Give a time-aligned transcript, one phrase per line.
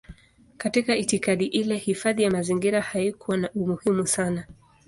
[0.57, 4.47] Katika itikadi ile hifadhi ya mazingira haikuwa na umuhimu sana.